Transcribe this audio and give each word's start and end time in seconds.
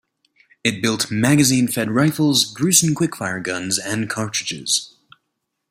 It 0.63 0.81
built 0.81 1.11
magazine-fed 1.11 1.91
rifles, 1.91 2.51
Gruson 2.51 2.95
quick 2.95 3.15
fire 3.17 3.39
guns, 3.39 3.77
and 3.77 4.09
cartridges. 4.09 4.95